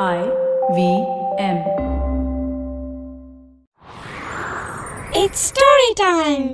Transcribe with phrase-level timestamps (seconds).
[0.00, 0.20] I
[0.76, 0.78] V
[1.38, 1.58] M.
[5.12, 6.46] It's story time.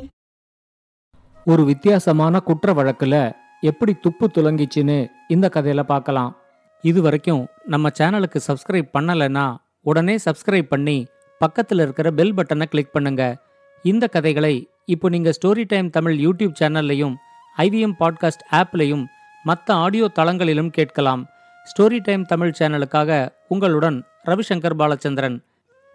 [1.46, 3.14] ஒரு வித்தியாசமான குற்ற வழக்குல
[3.62, 4.98] எப்படி துப்பு துலங்கிச்சுன்னு
[5.28, 6.36] இந்த கதையில பார்க்கலாம்
[6.84, 9.46] இது வரைக்கும் நம்ம சேனலுக்கு சப்ஸ்கிரைப் பண்ணலைன்னா
[9.80, 10.98] உடனே சப்ஸ்கிரைப் பண்ணி
[11.38, 13.24] பக்கத்தில் இருக்கிற பெல் பட்டனை கிளிக் பண்ணுங்க
[13.84, 14.54] இந்த கதைகளை
[14.84, 17.16] இப்போ நீங்க ஸ்டோரி டைம் தமிழ் யூடியூப் சேனல்லையும்
[17.56, 19.04] ஐவிஎம் பாட்காஸ்ட் ஆப்லையும்
[19.44, 21.22] மற்ற ஆடியோ தளங்களிலும் கேட்கலாம்
[21.64, 25.38] ஸ்டோரி டைம் தமிழ் சேனலுக்காக உங்களுடன் ரவிசங்கர் பாலச்சந்திரன்.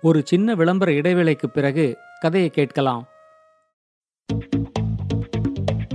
[0.01, 3.07] ஒரு சின்ன விளம்பர இடைவேளைக்கு பிறகு கதையை கேட்கலாம்.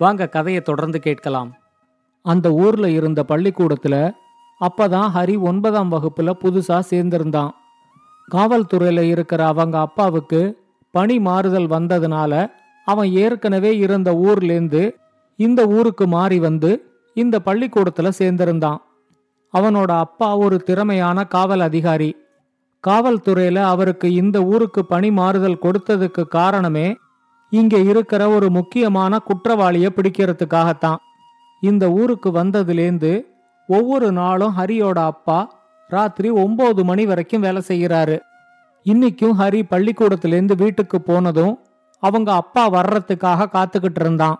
[0.00, 1.50] வாங்க கதையை தொடர்ந்து கேட்கலாம்.
[2.22, 3.96] அந்த ஊர்ல இருந்த பள்ளிக்கூடத்துல
[4.60, 7.50] அப்பதான் ஹரி ஒன்பதாம் வகுப்புல புதுசா சேர்ந்திருந்தான்.
[8.34, 10.40] காவல்துறையில இருக்கிற அவங்க அப்பாவுக்கு
[10.90, 12.32] பணி மாறுதல் வந்ததுனால
[12.84, 14.82] அவன் ஏற்கனவே இருந்த ஊர்லேருந்து
[15.36, 16.70] இந்த ஊருக்கு மாறி வந்து
[17.14, 18.80] இந்த பள்ளிக்கூடத்துல சேர்ந்திருந்தான்.
[19.54, 22.10] அவனோட அப்பா ஒரு திறமையான காவல் அதிகாரி.
[22.88, 26.96] காவல்துறையில அவருக்கு இந்த ஊருக்கு பணி மாறுதல் கொடுத்ததுக்கு காரணமே
[27.50, 30.96] இங்க இருக்கிற ஒரு முக்கியமான குற்றவாளிய பிடிக்கிறதுக்காகத்தான்.
[31.60, 33.24] இந்த ஊருக்கு வந்ததுலேருந்து
[33.68, 38.18] ஒவ்வொரு நாளும் ஹரியோட அப்பா ராத்திரி ஒன்பது மணி வரைக்கும் வேலை செய்கிறாரு.
[38.84, 41.58] இன்னைக்கும் ஹரி பள்ளிக்கூடத்திலேருந்து வீட்டுக்கு போனதும்
[41.98, 44.38] அவங்க அப்பா வர்றதுக்காக காத்துக்கிட்டு இருந்தான்.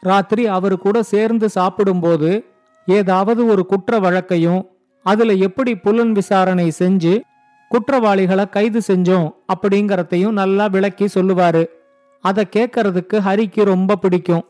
[0.00, 2.44] ராத்திரி அவரு கூட சேர்ந்து சாப்பிடும்போது
[2.86, 4.62] ஏதாவது ஒரு குற்ற வழக்கையும்
[5.02, 7.20] அதுல எப்படி புலன் விசாரணை செஞ்சு
[7.68, 11.64] குற்றவாளிகளை கைது செஞ்சோம் அப்படிங்கறதையும் நல்லா விளக்கி சொல்லுவாரு.
[12.24, 14.44] அதை கேட்கறதுக்கு ஹரிக்கு ரொம்ப பிடிக்கும்.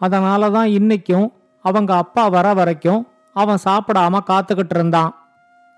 [0.00, 1.26] அதனால தான் இன்னைக்கும்
[1.64, 3.02] அவங்க அப்பா வர வரைக்கும்
[3.36, 5.12] அவன் சாப்பிடாம காத்துக்கிட்டு இருந்தான்.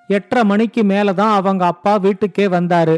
[0.09, 2.97] எட்டரை மணிக்கு மேல தான் அவங்க அப்பா வீட்டுக்கே வந்தாரு.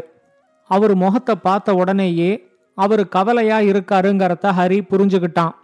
[0.71, 2.31] அவர் முகத்தை பார்த்த உடனேயே
[2.79, 5.55] அவர் கவலையா இருக்காருங்கிறத ஹரி புரிஞ்சுக்கிட்டான்.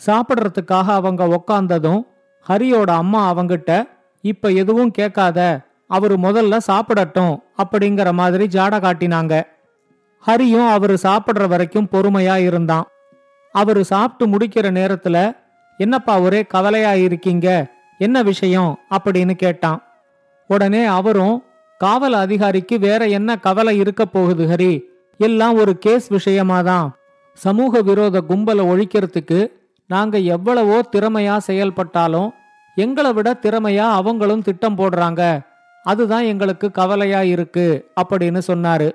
[0.00, 2.00] சாப்பிட்றதுக்காக அவங்க உக்காந்ததும்
[2.46, 3.70] ஹரியோட அம்மா அவங்கிட்ட
[4.24, 5.38] இப்ப எதுவும் கேட்காத
[5.86, 9.34] அவர் முதல்ல சாப்பிடட்டும் அப்படிங்கிற மாதிரி ஜாட காட்டினாங்க.
[10.26, 12.84] ஹரியும் அவரு சாப்பிடுற வரைக்கும் பொறுமையா இருந்தான்.
[13.52, 15.36] அவரு சாப்பிட்டு முடிக்கிற நேரத்துல
[15.78, 17.66] என்னப்பா ஒரே கவலையா இருக்கீங்க?
[17.98, 18.78] என்ன விஷயம்?
[18.90, 19.82] அப்படின்னு கேட்டான்.
[20.48, 21.42] உடனே அவரும்
[21.78, 24.82] காவல் அதிகாரிக்கு வேற என்ன கவலை இருக்க போகுது ஹரி?
[25.18, 26.90] எல்லாம் ஒரு கேஸ் விஷயமாதான்.
[27.34, 29.52] சமூக விரோத கும்பலை ஒழிக்கிறதுக்கு
[29.86, 32.32] நாங்க எவ்வளவோ திறமையா செயல்பட்டாலும்
[32.74, 35.40] எங்களை விட திறமையா அவங்களும் திட்டம் போடுறாங்க.
[35.82, 38.92] அதுதான் எங்களுக்கு கவலையா இருக்கு அப்படின்னு சொன்னாரு.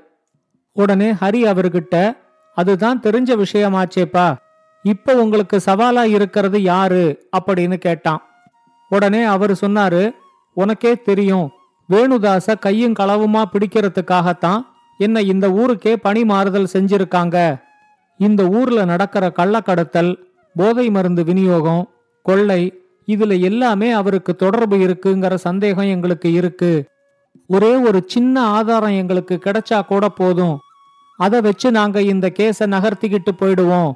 [0.73, 2.17] உடனே ஹரி அவர்கிட்ட
[2.55, 4.35] அதுதான் தெரிஞ்ச விஷயமாச்சேப்பா.
[4.83, 7.29] இப்ப உங்களுக்கு சவாலா இருக்கிறது யாரு?
[7.37, 8.21] அப்படின்னு கேட்டான்.
[8.89, 10.15] உடனே அவர் சொன்னாரு
[10.53, 11.49] உனக்கே தெரியும்.
[11.89, 14.61] வேணுதாச கையும் களவுமா பிடிக்கிறதுக்காகத்தான்
[14.97, 17.61] என்ன இந்த ஊருக்கே பணி மாறுதல் செஞ்சிருக்காங்க.
[18.17, 20.15] இந்த ஊர்ல நடக்கிற கள்ளக்கடத்தல்
[20.55, 21.89] போதை மருந்து விநியோகம்
[22.23, 26.85] கொள்ளை இதுல எல்லாமே அவருக்கு தொடர்பு இருக்குங்கிற சந்தேகம் எங்களுக்கு இருக்கு.
[27.47, 30.57] ஒரே ஒரு சின்ன ஆதாரம் எங்களுக்கு கிடைச்சா கூட போதும்.
[31.17, 33.91] அதை வச்சு நாங்க இந்த கேஸ நகர்த்திக்கிட்டு போயிடுவோம்.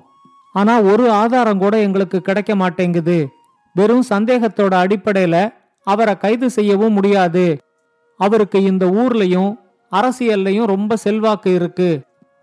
[0.54, 3.28] ஆனா ஒரு ஆதாரம் கூட எங்களுக்கு கிடைக்க மாட்டேங்குது.
[3.74, 5.54] வெறும் சந்தேகத்தோட அடிப்படையில
[5.84, 7.58] அவரை கைது செய்யவும் முடியாது.
[8.18, 9.58] அவருக்கு இந்த ஊர்லயும்
[9.92, 12.02] அரசியல்லையும் ரொம்ப செல்வாக்கு இருக்கு.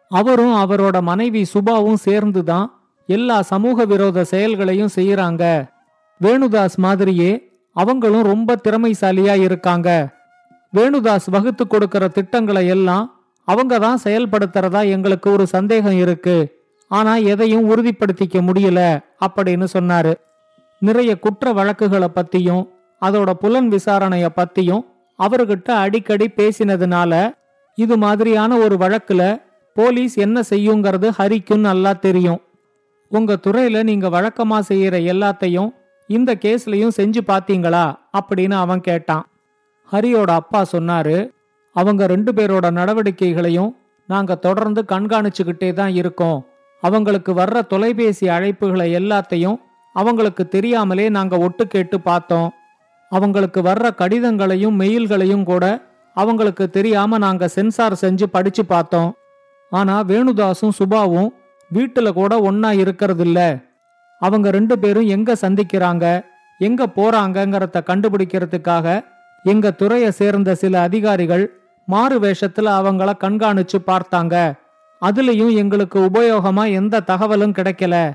[0.09, 5.71] அவரும் அவரோட மனைவி சுபாவும் சேர்ந்துதான் எல்லா சமூக விரோத செயல்களையும் செய்யறாங்க
[6.21, 9.89] வேணுதாஸ் மாதிரியே அவங்களும் ரொம்ப திறமைசாலியா இருக்காங்க.
[10.75, 13.05] வேணுதாஸ் வகுத்து கொடுக்கிற திட்டங்களை எல்லாம்
[13.49, 16.37] அவங்க தான் செயல்படுத்துறதா எங்களுக்கு ஒரு சந்தேகம் இருக்கு.
[16.91, 18.81] ஆனா எதையும் உறுதிப்படுத்திக்க முடியல
[19.27, 20.13] அப்படின்னு சொன்னாரு.
[20.79, 22.65] நிறைய குற்ற வழக்குகளை பத்தியும்
[23.03, 24.85] அதோட புலன் விசாரணைய பத்தியும்
[25.19, 27.13] அவர்கிட்ட அடிக்கடி பேசினதுனால
[27.79, 29.23] இது மாதிரியான ஒரு வழக்குல
[29.77, 32.41] போலீஸ் என்ன செய்யுங்கிறது ஹரிக்கும் நல்லா தெரியும்.
[33.09, 35.71] உங்க துறையில நீங்க வழக்கமா செய்யற எல்லாத்தையும்
[36.09, 37.85] இந்த கேஸ்லயும் செஞ்சு பாத்தீங்களா
[38.19, 39.25] அப்படின்னு அவன் கேட்டான்.
[39.95, 41.17] ஹரியோட அப்பா சொன்னாரு
[41.77, 43.71] அவங்க ரெண்டு பேரோட நடவடிக்கைகளையும்
[44.09, 46.39] நாங்க தொடர்ந்து கண்காணிச்சுக்கிட்டே தான் இருக்கோம்.
[46.83, 49.59] அவங்களுக்கு வர்ற தொலைபேசி அழைப்புகளை எல்லாத்தையும்
[49.93, 52.49] அவங்களுக்கு தெரியாமலே நாங்க ஒட்டு கேட்டு பார்த்தோம்.
[53.13, 55.65] அவங்களுக்கு வர்ற கடிதங்களையும் மெயில்களையும் கூட
[56.17, 59.11] அவங்களுக்கு தெரியாம நாங்க சென்சார் செஞ்சு படிச்சு பார்த்தோம்.
[59.73, 61.31] ஆனா வேணுதாசும் சுபாவும்
[61.71, 63.41] வீட்டுல கூட ஒன்னா இருக்கிறதில்ல.
[64.21, 66.05] அவங்க ரெண்டு பேரும் எங்க சந்திக்கிறாங்க
[66.59, 68.87] எங்க போறாங்கங்கிறத கண்டுபிடிக்கிறதுக்காக
[69.45, 74.53] எங்க துறையை சேர்ந்த சில அதிகாரிகள் மாறு வேஷத்துல அவங்கள கண்காணிச்சு பார்த்தாங்க.
[75.01, 78.13] அதுலயும் எங்களுக்கு உபயோகமா எந்த தகவலும் கிடைக்கல.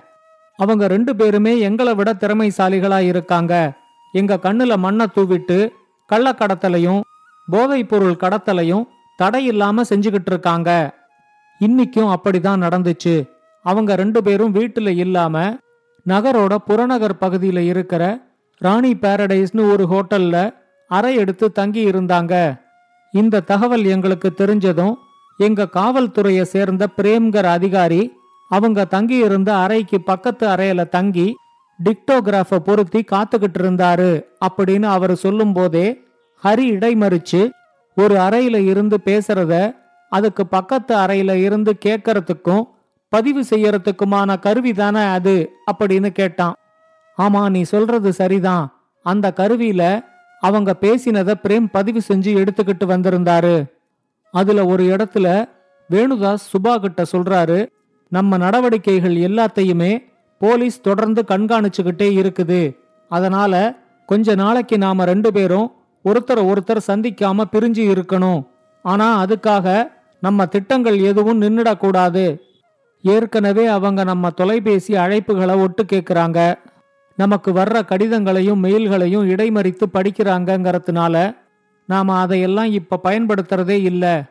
[0.58, 3.74] அவங்க ரெண்டு பேருமே எங்களை விட திறமைசாலிகளா இருக்காங்க.
[4.12, 5.70] எங்க கண்ணுல மண்ணை தூவிட்டு
[6.14, 7.02] கள்ளக்கடத்தலையும்
[7.48, 8.84] போதைப் பொருள் கடத்தலையும்
[9.18, 10.98] தடை இல்லாம செஞ்சுகிட்டு இருக்காங்க.
[11.60, 13.30] இன்னிக்கும் அப்படிதான் நடந்துச்சு.
[13.64, 15.58] அவங்க ரெண்டு பேரும் வீட்டுல இல்லாம
[16.08, 18.22] நகரோட புறநகர் பகுதியில இருக்கிற
[18.58, 20.59] ராணி பாரடைஸ்னு ஒரு ஹோட்டல்ல
[20.90, 22.34] அறை எடுத்து தங்கி இருந்தாங்க
[23.14, 24.96] இந்த தகவல் எங்களுக்கு தெரிஞ்சதும்
[25.38, 28.02] எங்க காவல்துறையை சேர்ந்த பிரேம்கர் அதிகாரி
[28.52, 31.28] அவங்க தங்கி இருந்த அறைக்கு பக்கத்து அறையில தங்கி
[31.80, 34.12] டிக்டோகிராஃப பொருத்தி காத்துக்கிட்டு இருந்தாரு
[34.48, 36.02] அப்படின்னு அவர் சொல்லும் போதே
[36.44, 37.50] ஹரி இடைமறிச்சு
[37.98, 39.54] ஒரு அறையில இருந்து பேசுறத
[40.12, 42.64] அதுக்கு பக்கத்து அறையில இருந்து கேட்கறதுக்கும்
[43.10, 45.36] பதிவு செய்யறதுக்குமான கருவி தானே அது
[45.72, 46.56] அப்படின்னு கேட்டான்.
[47.18, 48.66] ஆமா நீ சொல்றது சரிதான்.
[49.06, 49.84] அந்த கருவியில
[50.40, 53.56] அவங்க பேசினத பிரேம் பதிவு செஞ்சு எடுத்துக்கிட்டு வந்திருந்தாரு.
[54.32, 55.46] அதுல ஒரு இடத்துல
[55.90, 57.70] வேணுதாஸ் சுபா கிட்ட சொல்றாரு
[58.08, 60.04] நம்ம நடவடிக்கைகள் எல்லாத்தையுமே
[60.40, 62.78] போலீஸ் தொடர்ந்து கண்காணிச்சுக்கிட்டே இருக்குது.
[63.10, 63.76] அதனால
[64.06, 65.72] கொஞ்ச நாளைக்கு நாம ரெண்டு பேரும்
[66.06, 68.48] ஒருத்தர் ஒருத்தர் சந்திக்காம பிரிஞ்சு இருக்கணும்.
[68.82, 69.92] ஆனா அதுக்காக
[70.22, 72.38] நம்ம திட்டங்கள் எதுவும் நின்னுடக்கூடாது.
[73.02, 76.40] ஏற்கனவே அவங்க நம்ம தொலைபேசி அழைப்புகளை ஒட்டு கேட்குறாங்க
[77.20, 81.36] நமக்கு வர்ற கடிதங்களையும் மெயில்களையும் இடைமறித்து படிக்கிறாங்கங்கிறதுனால
[81.86, 84.24] நாம அதையெல்லாம் இப்ப பயன்படுத்துறதே இல்ல.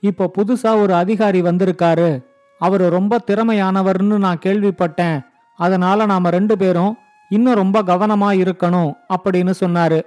[0.00, 2.24] இப்ப புதுசா ஒரு அதிகாரி வந்திருக்காரு.
[2.58, 5.26] அவரு ரொம்ப திறமையானவர்னு நான் கேள்விப்பட்டேன்.
[5.56, 6.96] அதனால நாம ரெண்டு பேரும்
[7.28, 10.00] இன்னும் ரொம்ப கவனமா இருக்கணும் அப்படின்னு சொன்னாரு.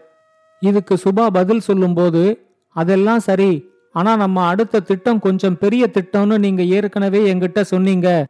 [0.60, 2.24] இதுக்கு சுபா பதில் சொல்லும்போது
[2.76, 3.70] அதெல்லாம் சரி.
[3.94, 8.28] ஆனா நம்ம அடுத்த திட்டம் கொஞ்சம் பெரிய திட்டம்னு நீங்க ஏற்கனவே எங்கிட்ட சொன்னீங்க.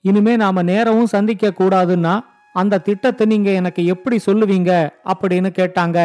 [0.00, 2.20] இனிமே நாம நேரமும் சந்திக்க கூடாதுன்னா
[2.60, 4.72] அந்த திட்டத்தை நீங்க எனக்கு எப்படி சொல்லுவீங்க
[5.12, 5.98] அப்படின்னு கேட்டாங்க.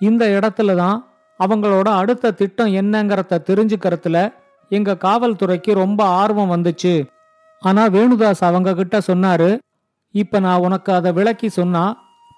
[0.00, 0.98] இந்த இடத்துல தான்
[1.40, 4.18] அவங்களோட அடுத்த திட்டம் என்னங்கறத தெரிஞ்சுக்கிறதுல
[4.70, 6.94] எங்க காவல்துறைக்கு ரொம்ப ஆர்வம் வந்துச்சு.
[7.62, 9.50] ஆனா வேணுதாஸ் அவங்க கிட்ட சொன்னாரு
[10.14, 11.84] இப்ப நான் உனக்கு அதை விளக்கி சொன்னா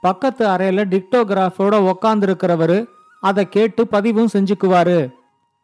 [0.01, 2.79] பக்கத்து அறையில டிக்டோகிராஃபோட உக்காந்துருக்கிறவரு
[3.23, 4.99] அதை கேட்டு பதிவும் செஞ்சுக்குவாரு.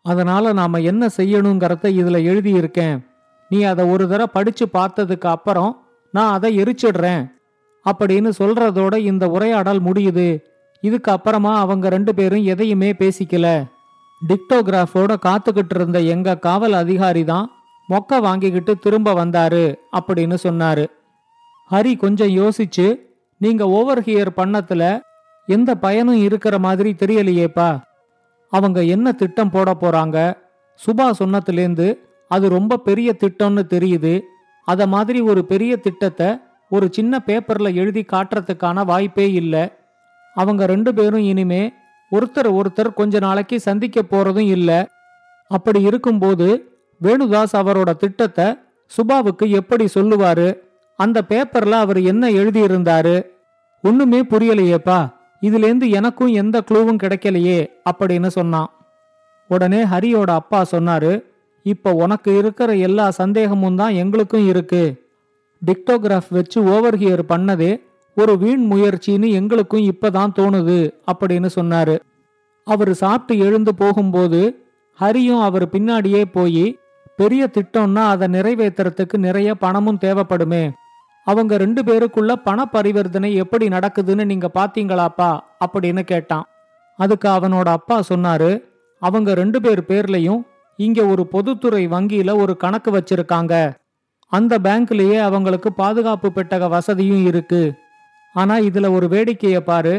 [0.04, 2.96] அதனால நாம என்ன செய்யணுங்கிறத இதுல எழுதியிருக்கேன்.
[3.50, 5.72] நீ அதை ஒரு தடவை படிச்சு பார்த்ததுக்கு அப்புறம்
[6.14, 7.22] நான் அதை எரிச்சிடுறேன்.
[7.84, 10.42] அப்படின்னு சொல்றதோட இந்த உரையாடல் முடியுது.
[10.80, 13.64] இதுக்கு அப்புறமா அவங்க ரெண்டு பேரும் எதையுமே பேசிக்கல.
[14.28, 17.50] டிக்டோகிராஃபோட காத்துக்கிட்டு இருந்த எங்க காவல் அதிகாரி தான்
[17.88, 20.86] மொக்க வாங்கிக்கிட்டு திரும்ப வந்தாரு அப்படின்னு சொன்னாரு.
[21.70, 23.00] ஹரி கொஞ்சம் யோசிச்சு
[23.36, 25.00] நீங்க ஓவர் ஹியர் பண்ணத்துல
[25.46, 27.80] எந்த பயனும் இருக்கிற மாதிரி தெரியலையேப்பா.
[28.48, 30.34] அவங்க என்ன திட்டம் போட போறாங்க?
[30.86, 31.98] சுபா சொன்னதுலேருந்து
[32.28, 34.20] அது ரொம்ப பெரிய திட்டம்னு தெரியுது.
[34.64, 36.38] அத மாதிரி ஒரு பெரிய திட்டத்தை
[36.70, 39.72] ஒரு சின்ன பேப்பர்ல எழுதி காட்டுறதுக்கான வாய்ப்பே இல்லை.
[40.34, 41.72] அவங்க ரெண்டு பேரும் இனிமே
[42.12, 44.86] ஒருத்தர் ஒருத்தர் கொஞ்ச நாளைக்கு சந்திக்க போறதும் இல்லை.
[45.48, 48.44] அப்படி இருக்கும்போது வேணுதாஸ் அவரோட திட்டத்தை
[48.90, 50.58] சுபாவுக்கு எப்படி சொல்லுவாரு?
[50.96, 53.26] அந்த பேப்பர்ல அவர் என்ன எழுதியிருந்தாரு?
[53.82, 55.12] ஒண்ணுமே புரியலையேப்பா.
[55.42, 58.70] இதுலேருந்து எனக்கும் எந்த க்ளூவும் கிடைக்கலையே அப்படின்னு சொன்னான்.
[59.48, 61.24] உடனே ஹரியோட அப்பா சொன்னாரு
[61.62, 65.09] இப்ப உனக்கு இருக்கிற எல்லா சந்தேகமும் தான் எங்களுக்கும் இருக்கு.
[65.66, 67.82] டிக்டோகிராஃப் வச்சு ஓவர் ஹியர் பண்ணதே
[68.16, 71.98] ஒரு வீண் முயற்சின்னு எங்களுக்கும் இப்பதான் தோணுது அப்படின்னு சொன்னாரு.
[72.64, 74.64] அவர் சாப்பிட்டு எழுந்து போகும்போது
[75.00, 76.78] ஹரியும் அவர் பின்னாடியே போய்
[77.16, 80.72] பெரிய திட்டம்னா அதை நிறைவேத்துறதுக்கு நிறைய பணமும் தேவைப்படுமே.
[81.24, 85.38] அவங்க ரெண்டு பேருக்குள்ள பண பரிவர்த்தனை எப்படி நடக்குதுன்னு நீங்க பாத்தீங்களாப்பா?
[85.66, 86.44] அப்படின்னு கேட்டான்.
[86.96, 88.62] அதுக்கு அவனோட அப்பா சொன்னாரு
[88.98, 90.42] அவங்க ரெண்டு பேர் பேர்லயும்
[90.76, 93.72] இங்க ஒரு பொதுத்துறை வங்கியில ஒரு கணக்கு வச்சிருக்காங்க.
[94.32, 97.62] அந்த பேங்க்லயே அவங்களுக்கு பாதுகாப்பு பெட்டக வசதியும் இருக்கு.
[98.34, 99.94] ஆனா இதுல ஒரு வேடிக்கையை பாரு.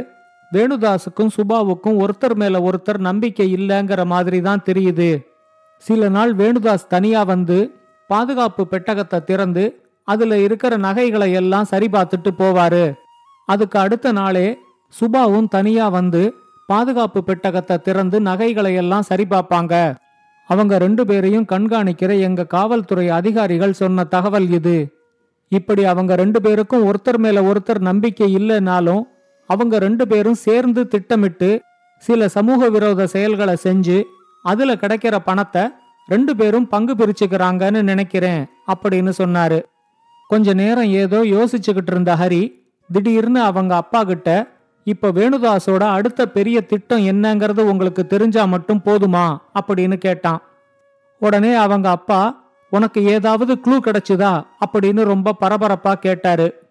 [0.51, 5.09] வேணுதாஸுக்கும் சுபாவுக்கும் ஒருத்தர் மேல ஒருத்தர் நம்பிக்கை இல்லைங்கிற மாதிரி தான் தெரியுது.
[5.83, 7.57] சில நாள் வேணுதாஸ் தனியா வந்து
[8.09, 9.63] பாதுகாப்பு பெட்டகத்தை திறந்து
[10.07, 12.85] அதுல இருக்கிற நகைகளை எல்லாம் சரி பார்த்துட்டு போவாரு.
[13.45, 14.47] அதுக்கு அடுத்த நாளே
[14.93, 16.21] சுபாவும் தனியா வந்து
[16.69, 19.75] பாதுகாப்பு பெட்டகத்தை திறந்து நகைகளை எல்லாம் சரி பார்ப்பாங்க
[20.51, 24.77] அவங்க ரெண்டு பேரையும் கண்காணிக்கிற எங்க காவல்துறை அதிகாரிகள் சொன்ன தகவல் இது.
[25.51, 29.03] இப்படி அவங்க ரெண்டு பேருக்கும் ஒருத்தர் மேல ஒருத்தர் நம்பிக்கை இல்லைனாலும்
[29.49, 31.49] அவங்க ரெண்டு பேரும் சேர்ந்து திட்டமிட்டு
[32.03, 33.97] சில சமூக விரோத செயல்களை செஞ்சு
[34.45, 35.63] அதுல கிடைக்கிற பணத்தை
[36.07, 38.41] ரெண்டு பேரும் பங்கு பிரிச்சுக்கிறாங்கன்னு நினைக்கிறேன்
[38.73, 39.59] அப்படின்னு சொன்னாரு.
[40.29, 42.43] கொஞ்ச நேரம் ஏதோ யோசிச்சுக்கிட்டு இருந்த ஹரி
[42.89, 44.29] திடீர்னு அவங்க அப்பா கிட்ட
[44.83, 49.37] இப்ப வேணுதாஸோட அடுத்த பெரிய திட்டம் என்னங்கிறது உங்களுக்கு தெரிஞ்சா மட்டும் போதுமா?
[49.55, 50.41] அப்படின்னு கேட்டான்.
[51.19, 54.45] உடனே அவங்க அப்பா உனக்கு ஏதாவது க்ளூ கிடைச்சுதா?
[54.65, 56.63] அப்படின்னு ரொம்ப பரபரப்பா கேட்டாரு.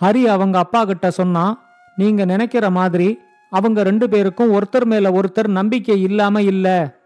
[0.00, 1.62] ஹரி அவங்க அப்பா கிட்ட சொன்னா
[1.96, 3.18] நீங்க நினைக்கிற மாதிரி
[3.50, 6.96] அவங்க ரெண்டு பேருக்கும் ஒருத்தர் மேல ஒருத்தர் நம்பிக்கை இல்லாம இல்ல.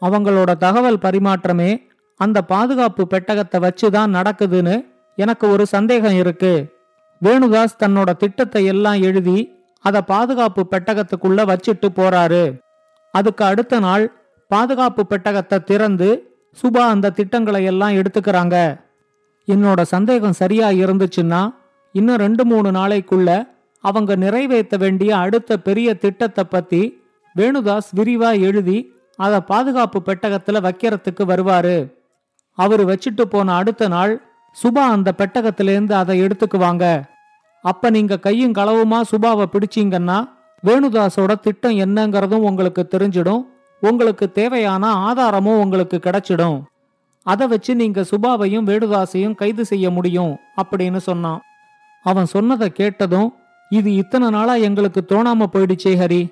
[0.00, 6.78] அவங்களோட தகவல் பரிமாற்றமே அந்த பாதுகாப்பு பெட்டகத்தை வச்சு தான் நடக்குதுன்னு எனக்கு ஒரு சந்தேகம் இருக்கு.
[7.22, 12.44] வேணுதாஸ் தன்னோட திட்டத்தை எல்லாம் எழுதி அத பாதுகாப்பு பெட்டகத்துக்குள்ள வச்சிட்டு போறாரு.
[13.14, 14.04] அதுக்கு அடுத்த நாள்
[14.50, 16.08] பாதுகாப்பு பெட்டகத்தை திறந்து
[16.60, 18.56] சுபா அந்த திட்டங்களை எல்லாம் எடுத்துக்கிறாங்க.
[19.48, 21.42] என்னோட சந்தேகம் சரியா இருந்துச்சுன்னா
[21.94, 23.30] இன்னும் ரெண்டு மூணு நாளைக்குள்ள
[23.84, 26.82] அவங்க நிறைவேற்ற வேண்டிய அடுத்த பெரிய திட்டத்தை பத்தி
[27.36, 28.78] வேணுதாஸ் விரிவா எழுதி
[29.16, 31.76] அத பாதுகாப்பு பெட்டகத்துல வைக்கிறதுக்கு வருவாரு.
[32.58, 34.12] அவரு வச்சுட்டு போன அடுத்த நாள்
[34.56, 36.84] சுபா அந்த பெட்டகத்திலேருந்து அதை எடுத்துக்குவாங்க.
[37.62, 40.18] அப்ப நீங்க கையும் களவுமா சுபாவை பிடிச்சீங்கன்னா
[40.66, 43.42] வேணுதாஸோட திட்டம் என்னங்கிறதும் உங்களுக்கு தெரிஞ்சிடும்.
[43.80, 46.62] உங்களுக்கு தேவையான ஆதாரமும் உங்களுக்கு கிடைச்சிடும்.
[47.22, 51.40] அதை வச்சு நீங்க சுபாவையும் வேணுதாசையும் கைது செய்ய முடியும் அப்படின்னு சொன்னான்.
[52.02, 53.34] அவன் சொன்னதை கேட்டதும்
[53.68, 56.22] இது இத்தனை நாளா எங்களுக்கு தோணாம போயிடுச்சே ஹரி.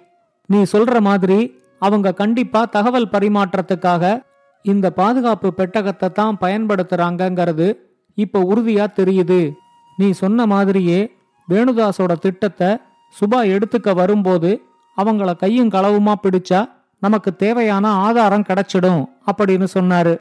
[0.47, 1.39] நீ சொல்ற மாதிரி
[1.79, 4.23] அவங்க கண்டிப்பா தகவல் பரிமாற்றத்துக்காக
[4.63, 7.69] இந்த பாதுகாப்பு பெட்டகத்தை தான் பயன்படுத்துறாங்கங்கிறது
[8.15, 9.51] இப்ப உறுதியா தெரியுது.
[9.97, 11.18] நீ சொன்ன மாதிரியே
[11.51, 12.69] வேணுதாஸோட திட்டத்தை
[13.15, 14.51] சுபா எடுத்துக்க வரும்போது
[14.97, 16.61] அவங்கள கையும் களவுமா பிடிச்சா
[17.03, 20.15] நமக்கு தேவையான ஆதாரம் கிடைச்சிடும் அப்படின்னு சொன்னாரு.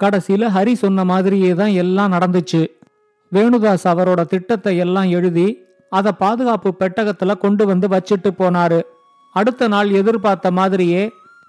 [0.00, 2.62] கடைசியில ஹரி சொன்ன மாதிரியே தான் எல்லாம் நடந்துச்சு.
[3.32, 5.46] வேணுதாஸ் அவரோட திட்டத்தை எல்லாம் எழுதி
[5.92, 8.80] அதை பாதுகாப்பு பெட்டகத்துல கொண்டு வந்து வச்சிட்டு போனாரு.
[9.34, 11.02] அடுத்த நாள் எதிர்பார்த்த மாதிரியே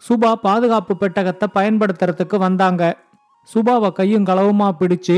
[0.04, 2.84] சுபா பாதுகாப்பு பெட்டகத்தை பயன்படுத்துறதுக்கு வந்தாங்க.
[3.50, 5.18] சுபாவை கையும் களவுமா பிடிச்சு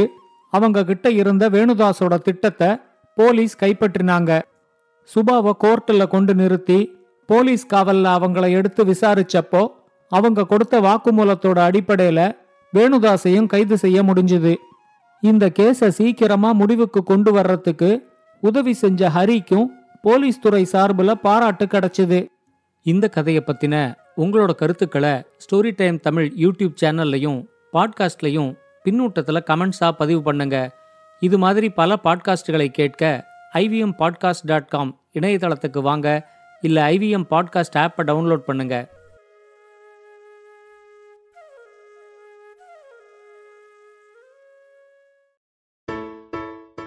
[0.54, 2.70] அவங்க கிட்ட இருந்த வேணுதாஸோட திட்டத்தை
[3.15, 4.41] போலீஸ் கைப்பற்றினாங்க.
[5.15, 6.93] சுபாவை கோர்ட்டில் கொண்டு நிறுத்தி
[7.25, 9.67] போலீஸ் காவல்ல அவங்கள எடுத்து விசாரிச்சப்போ
[10.10, 12.36] அவங்க கொடுத்த வாக்குமூலத்தோட அடிப்படையில
[12.74, 14.55] வேணுதாசையும் கைது செய்ய முடிஞ்சுது.
[15.22, 18.07] இந்த கேஸை சீக்கிரமா முடிவுக்கு கொண்டு வர்றதுக்கு
[18.41, 19.65] உதவி செஞ்ச ஹரிக்கும்
[20.01, 22.27] போலீஸ் துறை சார்பில் பாராட்டு கிடைச்சது.
[22.84, 28.55] இந்த கதையை பத்தின உங்களோட கருத்துக்களை ஸ்டோரி டைம் தமிழ் யூடியூப் சேனல்லையும் பாட்காஸ்ட்லையும்
[28.86, 30.69] பின்னூட்டத்தில் கமெண்ட்ஸாக பதிவு பண்ணுங்கள்
[31.20, 33.02] இது மாதிரி பல பாட்காஸ்டுகளை கேட்க
[33.54, 36.09] ஐவிஎம் பாட்காஸ்ட் டாட் காம் இணையதளத்துக்கு வாங்க
[36.61, 38.76] இல்ல ஐவிஎம் பாட்காஸ்ட் ஆப்பை டவுன்லோட் பண்ணுங்க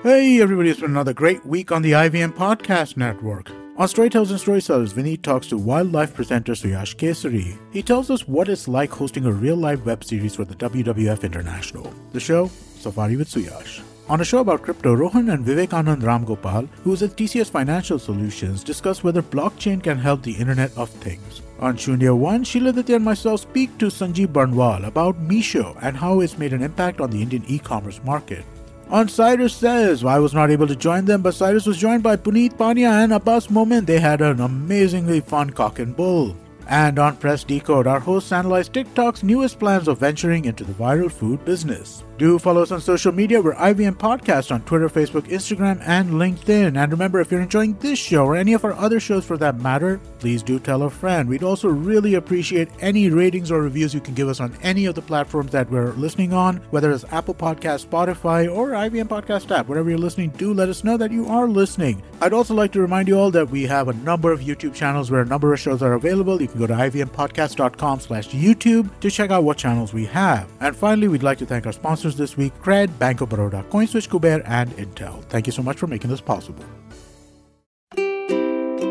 [0.04, 3.50] Hey everybody, it's been another great week on the IVM Podcast Network.
[3.78, 7.58] On Storytellers and Storytellers, Vinny talks to wildlife presenter Suyash Kesari.
[7.72, 11.24] He tells us what it's like hosting a real live web series for the WWF
[11.24, 11.92] International.
[12.12, 12.48] The show,
[12.80, 13.82] Safari with Suyash.
[14.11, 18.65] On a show about crypto, Rohan and Vivekanand Ramgopal, who is at TCS Financial Solutions,
[18.65, 21.43] discuss whether blockchain can help the Internet of Things.
[21.61, 26.21] On Shunya 1, Sheila Ditya and myself speak to Sanjeev Barnwal about Misho and how
[26.21, 28.47] it's made an impact on the Indian e-commerce market.
[28.89, 32.17] On Cyrus Says, I was not able to join them, but Cyrus was joined by
[32.17, 33.87] Puneet Pania and Abbas Moment.
[33.87, 36.35] They had an amazingly fun cock and bull.
[36.69, 41.11] And on Press Decode, our hosts analyze TikTok's newest plans of venturing into the viral
[41.11, 42.05] food business.
[42.19, 43.41] Do follow us on social media.
[43.41, 46.77] We're IVM Podcast on Twitter, Facebook, Instagram, and LinkedIn.
[46.77, 49.61] And remember, if you're enjoying this show or any of our other shows for that
[49.61, 51.29] matter, please do tell a friend.
[51.29, 54.97] We'd also really appreciate any ratings or reviews you can give us on any of
[54.97, 59.69] the platforms that we're listening on, whether it's Apple Podcast, Spotify, or IVM Podcast app.
[59.69, 62.03] Wherever you're listening, do let us know that you are listening.
[62.21, 65.09] I'd also like to remind you all that we have a number of YouTube channels
[65.09, 66.43] where a number of shows are available.
[66.43, 70.51] You can go to ivmpodcast.com slash YouTube to check out what channels we have.
[70.61, 74.09] And finally, we'd like to thank our sponsors this week, Cred, Bank of Baroda, CoinSwitch,
[74.09, 75.23] Kuber, and Intel.
[75.25, 76.65] Thank you so much for making this possible.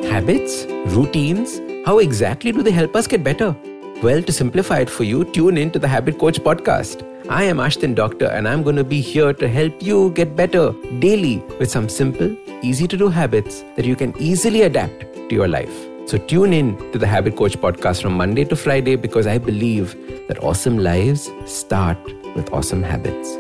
[0.10, 0.66] Habits?
[0.96, 1.60] Routines?
[1.86, 3.56] How exactly do they help us get better?
[4.02, 7.04] Well, to simplify it for you, tune in to the Habit Coach podcast.
[7.30, 10.72] I am Ashton Doctor, and I'm going to be here to help you get better
[11.00, 15.48] daily with some simple, easy to do habits that you can easily adapt to your
[15.48, 15.87] life.
[16.08, 19.94] So tune in to the Habit Coach podcast from Monday to Friday because I believe
[20.30, 21.98] that awesome lives start
[22.34, 23.36] with awesome habits.